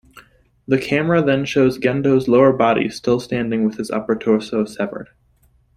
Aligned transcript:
The 0.67 0.79
camera 0.79 1.21
then 1.21 1.45
shows 1.45 1.77
Gendo's 1.77 2.27
lower 2.27 2.51
body 2.53 2.89
still 2.89 3.19
standing 3.19 3.65
with 3.67 3.77
his 3.77 3.91
upper 3.91 4.15
torso 4.15 4.65
severed. 4.65 5.09